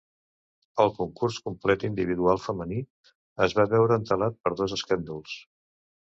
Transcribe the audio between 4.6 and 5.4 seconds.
dos escàndols.